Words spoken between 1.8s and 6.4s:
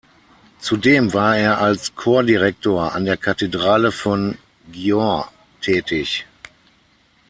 Chordirektor an der Kathedrale von Győr tätig.